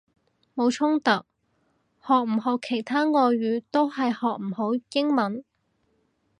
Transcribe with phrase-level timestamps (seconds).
[0.55, 5.43] 冇衝突，學唔學其他外語都係學唔好英文！